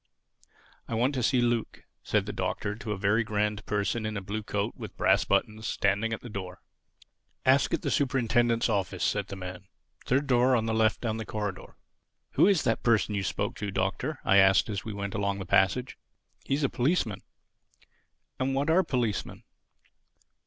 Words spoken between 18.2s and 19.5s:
"And what are policemen?"